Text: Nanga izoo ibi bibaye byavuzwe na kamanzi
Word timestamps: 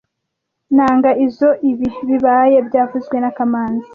Nanga 0.75 1.09
izoo 1.25 1.53
ibi 1.69 1.87
bibaye 2.07 2.57
byavuzwe 2.67 3.15
na 3.19 3.31
kamanzi 3.37 3.89